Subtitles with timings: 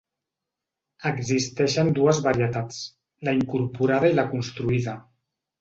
[1.09, 2.81] Existeixen dues varietats,
[3.29, 4.99] la incorporada i la construïda.